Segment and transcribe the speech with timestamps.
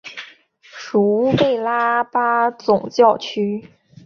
[0.63, 3.69] 属乌贝拉巴总教区。